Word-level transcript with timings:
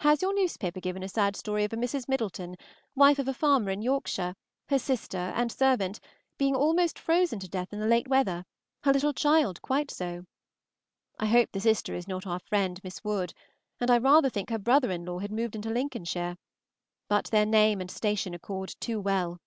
Has 0.00 0.20
your 0.20 0.34
newspaper 0.34 0.80
given 0.80 1.04
a 1.04 1.08
sad 1.08 1.36
story 1.36 1.62
of 1.62 1.72
a 1.72 1.76
Mrs. 1.76 2.08
Middleton, 2.08 2.56
wife 2.96 3.20
of 3.20 3.28
a 3.28 3.32
farmer 3.32 3.70
in 3.70 3.82
Yorkshire, 3.82 4.34
her 4.66 4.80
sister, 4.80 5.16
and 5.36 5.52
servant, 5.52 6.00
being 6.38 6.56
almost 6.56 6.98
frozen 6.98 7.38
to 7.38 7.46
death 7.46 7.72
in 7.72 7.78
the 7.78 7.86
late 7.86 8.08
weather, 8.08 8.44
her 8.82 8.92
little 8.92 9.12
child 9.12 9.62
quite 9.62 9.92
so? 9.92 10.24
I 11.20 11.26
hope 11.26 11.52
the 11.52 11.60
sister 11.60 11.94
is 11.94 12.08
not 12.08 12.26
our 12.26 12.40
friend 12.40 12.80
Miss 12.82 13.04
Woodd, 13.04 13.32
and 13.78 13.92
I 13.92 13.98
rather 13.98 14.28
think 14.28 14.50
her 14.50 14.58
brother 14.58 14.90
in 14.90 15.04
law 15.04 15.20
had 15.20 15.30
moved 15.30 15.54
into 15.54 15.70
Lincolnshire, 15.70 16.36
but 17.06 17.26
their 17.26 17.46
name 17.46 17.80
and 17.80 17.88
station 17.92 18.34
accord 18.34 18.74
too 18.80 18.98
well. 19.00 19.38